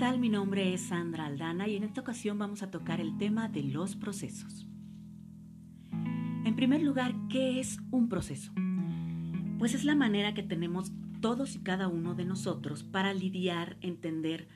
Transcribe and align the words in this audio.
tal? 0.00 0.18
Mi 0.18 0.30
nombre 0.30 0.72
es 0.72 0.80
Sandra 0.80 1.26
Aldana 1.26 1.68
y 1.68 1.76
en 1.76 1.84
esta 1.84 2.00
ocasión 2.00 2.38
vamos 2.38 2.62
a 2.62 2.70
tocar 2.70 3.02
el 3.02 3.18
tema 3.18 3.50
de 3.50 3.62
los 3.62 3.96
procesos. 3.96 4.66
En 5.92 6.56
primer 6.56 6.82
lugar, 6.82 7.14
¿qué 7.28 7.60
es 7.60 7.76
un 7.90 8.08
proceso? 8.08 8.50
Pues 9.58 9.74
es 9.74 9.84
la 9.84 9.94
manera 9.94 10.32
que 10.32 10.42
tenemos 10.42 10.90
todos 11.20 11.54
y 11.54 11.58
cada 11.58 11.86
uno 11.88 12.14
de 12.14 12.24
nosotros 12.24 12.82
para 12.82 13.12
lidiar, 13.12 13.76
entender 13.82 14.48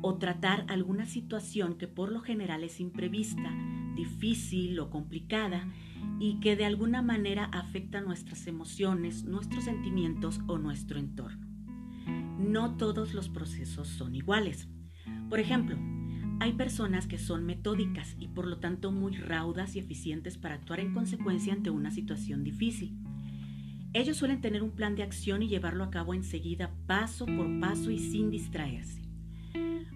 o 0.00 0.16
tratar 0.16 0.64
alguna 0.68 1.04
situación 1.04 1.76
que 1.76 1.86
por 1.86 2.10
lo 2.10 2.20
general 2.20 2.64
es 2.64 2.80
imprevista, 2.80 3.54
difícil 3.94 4.80
o 4.80 4.88
complicada 4.88 5.68
y 6.18 6.40
que 6.40 6.56
de 6.56 6.64
alguna 6.64 7.02
manera 7.02 7.44
afecta 7.52 8.00
nuestras 8.00 8.46
emociones, 8.46 9.24
nuestros 9.24 9.64
sentimientos 9.64 10.40
o 10.46 10.56
nuestro 10.56 10.98
entorno. 10.98 11.46
No 12.38 12.78
todos 12.78 13.12
los 13.12 13.28
procesos 13.28 13.88
son 13.88 14.14
iguales. 14.14 14.66
Por 15.28 15.40
ejemplo, 15.40 15.76
hay 16.40 16.52
personas 16.52 17.06
que 17.06 17.18
son 17.18 17.44
metódicas 17.44 18.16
y 18.18 18.28
por 18.28 18.46
lo 18.46 18.58
tanto 18.58 18.92
muy 18.92 19.16
raudas 19.16 19.76
y 19.76 19.80
eficientes 19.80 20.38
para 20.38 20.54
actuar 20.54 20.80
en 20.80 20.94
consecuencia 20.94 21.52
ante 21.52 21.70
una 21.70 21.90
situación 21.90 22.44
difícil. 22.44 22.96
Ellos 23.92 24.16
suelen 24.16 24.40
tener 24.40 24.62
un 24.62 24.70
plan 24.70 24.94
de 24.94 25.02
acción 25.02 25.42
y 25.42 25.48
llevarlo 25.48 25.84
a 25.84 25.90
cabo 25.90 26.14
enseguida, 26.14 26.72
paso 26.86 27.26
por 27.26 27.60
paso 27.60 27.90
y 27.90 27.98
sin 27.98 28.30
distraerse. 28.30 29.02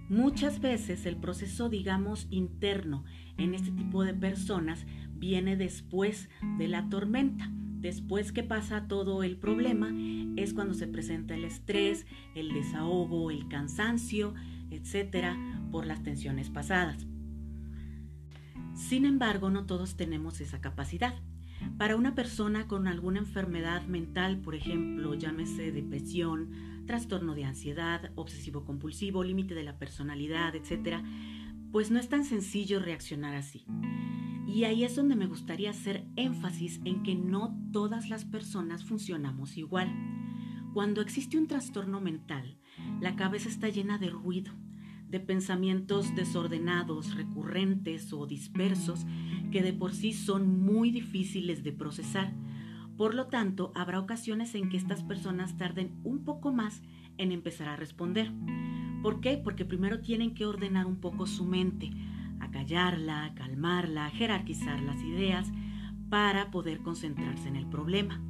Muchas 0.08 0.60
veces 0.60 1.06
el 1.06 1.16
proceso, 1.16 1.68
digamos, 1.68 2.26
interno 2.30 3.04
en 3.38 3.54
este 3.54 3.70
tipo 3.70 4.04
de 4.04 4.12
personas 4.12 4.84
viene 5.14 5.56
después 5.56 6.28
de 6.58 6.68
la 6.68 6.88
tormenta. 6.88 7.50
Después 7.80 8.32
que 8.32 8.42
pasa 8.42 8.88
todo 8.88 9.22
el 9.22 9.36
problema 9.36 9.90
es 10.36 10.52
cuando 10.52 10.74
se 10.74 10.86
presenta 10.86 11.34
el 11.34 11.44
estrés, 11.44 12.06
el 12.34 12.52
desahogo, 12.52 13.30
el 13.30 13.48
cansancio, 13.48 14.34
etcétera, 14.74 15.36
por 15.70 15.86
las 15.86 16.02
tensiones 16.02 16.50
pasadas. 16.50 17.06
Sin 18.74 19.04
embargo, 19.04 19.50
no 19.50 19.66
todos 19.66 19.96
tenemos 19.96 20.40
esa 20.40 20.60
capacidad. 20.60 21.14
Para 21.78 21.96
una 21.96 22.14
persona 22.14 22.66
con 22.66 22.86
alguna 22.86 23.20
enfermedad 23.20 23.86
mental, 23.86 24.38
por 24.38 24.54
ejemplo, 24.54 25.14
llámese 25.14 25.72
depresión, 25.72 26.50
trastorno 26.86 27.34
de 27.34 27.44
ansiedad, 27.44 28.10
obsesivo 28.16 28.64
compulsivo, 28.64 29.24
límite 29.24 29.54
de 29.54 29.62
la 29.62 29.78
personalidad, 29.78 30.54
etc., 30.54 30.98
pues 31.70 31.90
no 31.90 31.98
es 31.98 32.08
tan 32.08 32.24
sencillo 32.24 32.80
reaccionar 32.80 33.34
así. 33.34 33.64
Y 34.46 34.64
ahí 34.64 34.84
es 34.84 34.96
donde 34.96 35.16
me 35.16 35.26
gustaría 35.26 35.70
hacer 35.70 36.06
énfasis 36.16 36.80
en 36.84 37.02
que 37.02 37.14
no 37.14 37.56
todas 37.72 38.10
las 38.10 38.24
personas 38.24 38.84
funcionamos 38.84 39.56
igual. 39.56 39.90
Cuando 40.72 41.02
existe 41.02 41.36
un 41.36 41.48
trastorno 41.48 42.00
mental, 42.00 42.56
la 42.98 43.14
cabeza 43.14 43.50
está 43.50 43.68
llena 43.68 43.98
de 43.98 44.08
ruido, 44.08 44.52
de 45.06 45.20
pensamientos 45.20 46.14
desordenados, 46.14 47.14
recurrentes 47.14 48.10
o 48.14 48.26
dispersos 48.26 49.04
que 49.50 49.62
de 49.62 49.74
por 49.74 49.92
sí 49.92 50.14
son 50.14 50.62
muy 50.62 50.90
difíciles 50.90 51.62
de 51.62 51.72
procesar. 51.72 52.32
Por 52.96 53.14
lo 53.14 53.26
tanto, 53.26 53.70
habrá 53.74 54.00
ocasiones 54.00 54.54
en 54.54 54.70
que 54.70 54.78
estas 54.78 55.02
personas 55.02 55.58
tarden 55.58 56.00
un 56.04 56.24
poco 56.24 56.54
más 56.54 56.82
en 57.18 57.32
empezar 57.32 57.68
a 57.68 57.76
responder. 57.76 58.32
¿Por 59.02 59.20
qué? 59.20 59.36
Porque 59.36 59.66
primero 59.66 60.00
tienen 60.00 60.34
que 60.34 60.46
ordenar 60.46 60.86
un 60.86 61.00
poco 61.00 61.26
su 61.26 61.44
mente, 61.44 61.90
acallarla, 62.40 63.34
calmarla, 63.34 64.08
jerarquizar 64.08 64.80
las 64.80 65.02
ideas 65.02 65.52
para 66.08 66.50
poder 66.50 66.78
concentrarse 66.78 67.48
en 67.48 67.56
el 67.56 67.66
problema. 67.66 68.22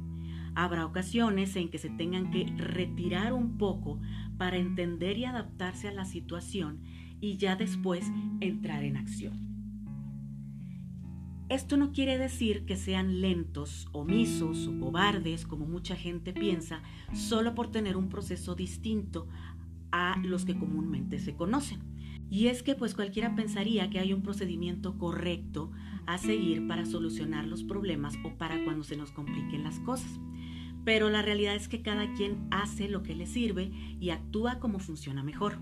Habrá 0.55 0.85
ocasiones 0.85 1.55
en 1.55 1.69
que 1.69 1.77
se 1.77 1.89
tengan 1.89 2.31
que 2.31 2.45
retirar 2.57 3.33
un 3.33 3.57
poco 3.57 3.99
para 4.37 4.57
entender 4.57 5.17
y 5.17 5.25
adaptarse 5.25 5.87
a 5.87 5.93
la 5.93 6.05
situación 6.05 6.81
y 7.19 7.37
ya 7.37 7.55
después 7.55 8.11
entrar 8.39 8.83
en 8.83 8.97
acción. 8.97 9.53
Esto 11.49 11.77
no 11.77 11.91
quiere 11.91 12.17
decir 12.17 12.65
que 12.65 12.75
sean 12.75 13.21
lentos, 13.21 13.87
omisos 13.91 14.67
o 14.67 14.79
cobardes, 14.79 15.45
como 15.45 15.65
mucha 15.65 15.95
gente 15.95 16.33
piensa, 16.33 16.81
solo 17.13 17.53
por 17.53 17.69
tener 17.69 17.95
un 17.95 18.09
proceso 18.09 18.55
distinto 18.55 19.27
a 19.91 20.17
los 20.23 20.45
que 20.45 20.57
comúnmente 20.57 21.19
se 21.19 21.35
conocen. 21.35 21.92
Y 22.33 22.47
es 22.47 22.63
que 22.63 22.73
pues 22.73 22.95
cualquiera 22.95 23.35
pensaría 23.35 23.91
que 23.91 23.99
hay 23.99 24.11
un 24.11 24.23
procedimiento 24.23 24.97
correcto 24.97 25.69
a 26.07 26.17
seguir 26.17 26.67
para 26.67 26.83
solucionar 26.83 27.45
los 27.45 27.63
problemas 27.63 28.15
o 28.23 28.35
para 28.39 28.63
cuando 28.63 28.83
se 28.83 28.97
nos 28.97 29.11
compliquen 29.11 29.61
las 29.61 29.79
cosas. 29.81 30.19
Pero 30.83 31.11
la 31.11 31.21
realidad 31.21 31.53
es 31.53 31.67
que 31.67 31.83
cada 31.83 32.11
quien 32.15 32.47
hace 32.49 32.89
lo 32.89 33.03
que 33.03 33.13
le 33.13 33.27
sirve 33.27 33.71
y 33.99 34.09
actúa 34.09 34.59
como 34.59 34.79
funciona 34.79 35.21
mejor. 35.21 35.59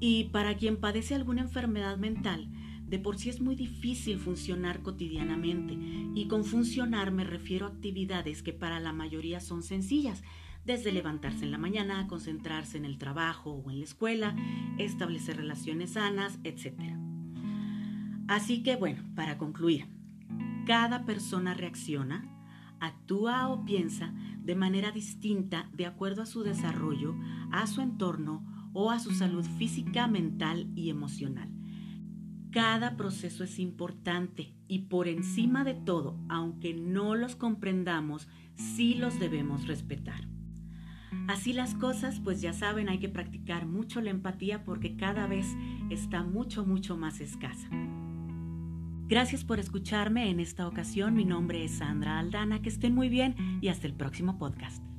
Y 0.00 0.24
para 0.32 0.56
quien 0.56 0.78
padece 0.78 1.14
alguna 1.14 1.42
enfermedad 1.42 1.96
mental, 1.96 2.48
de 2.88 2.98
por 2.98 3.16
sí 3.16 3.28
es 3.28 3.40
muy 3.40 3.54
difícil 3.54 4.18
funcionar 4.18 4.82
cotidianamente 4.82 5.78
y 6.16 6.26
con 6.26 6.44
funcionar 6.44 7.12
me 7.12 7.22
refiero 7.22 7.66
a 7.66 7.68
actividades 7.68 8.42
que 8.42 8.52
para 8.52 8.80
la 8.80 8.92
mayoría 8.92 9.38
son 9.38 9.62
sencillas, 9.62 10.24
desde 10.64 10.92
levantarse 10.92 11.44
en 11.44 11.50
la 11.50 11.58
mañana, 11.58 12.06
concentrarse 12.06 12.76
en 12.76 12.84
el 12.84 12.98
trabajo 12.98 13.52
o 13.52 13.70
en 13.70 13.78
la 13.78 13.84
escuela, 13.84 14.36
establecer 14.78 15.36
relaciones 15.36 15.92
sanas, 15.92 16.38
etc. 16.44 16.96
Así 18.28 18.62
que 18.62 18.76
bueno, 18.76 19.02
para 19.14 19.38
concluir, 19.38 19.88
cada 20.66 21.04
persona 21.04 21.54
reacciona, 21.54 22.24
actúa 22.78 23.48
o 23.48 23.64
piensa 23.64 24.12
de 24.38 24.54
manera 24.54 24.90
distinta 24.90 25.68
de 25.72 25.86
acuerdo 25.86 26.22
a 26.22 26.26
su 26.26 26.42
desarrollo, 26.42 27.14
a 27.50 27.66
su 27.66 27.80
entorno 27.80 28.70
o 28.72 28.90
a 28.90 29.00
su 29.00 29.12
salud 29.12 29.44
física, 29.58 30.06
mental 30.06 30.70
y 30.74 30.90
emocional. 30.90 31.50
Cada 32.50 32.96
proceso 32.96 33.44
es 33.44 33.58
importante 33.58 34.54
y 34.66 34.80
por 34.80 35.08
encima 35.08 35.62
de 35.62 35.74
todo, 35.74 36.18
aunque 36.28 36.74
no 36.74 37.14
los 37.14 37.36
comprendamos, 37.36 38.28
sí 38.54 38.94
los 38.94 39.20
debemos 39.20 39.66
respetar. 39.66 40.28
Así 41.28 41.52
las 41.52 41.74
cosas, 41.74 42.20
pues 42.20 42.40
ya 42.40 42.52
saben, 42.52 42.88
hay 42.88 42.98
que 42.98 43.08
practicar 43.08 43.66
mucho 43.66 44.00
la 44.00 44.10
empatía 44.10 44.64
porque 44.64 44.96
cada 44.96 45.26
vez 45.26 45.46
está 45.90 46.22
mucho, 46.22 46.64
mucho 46.66 46.96
más 46.96 47.20
escasa. 47.20 47.68
Gracias 49.08 49.44
por 49.44 49.58
escucharme 49.58 50.30
en 50.30 50.38
esta 50.38 50.68
ocasión. 50.68 51.14
Mi 51.14 51.24
nombre 51.24 51.64
es 51.64 51.78
Sandra 51.78 52.20
Aldana. 52.20 52.62
Que 52.62 52.68
estén 52.68 52.94
muy 52.94 53.08
bien 53.08 53.34
y 53.60 53.68
hasta 53.68 53.88
el 53.88 53.94
próximo 53.94 54.38
podcast. 54.38 54.89